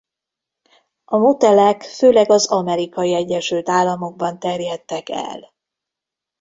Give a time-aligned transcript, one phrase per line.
[1.05, 5.53] A motelek főleg az Amerikai Egyesült Államokban terjedtek el.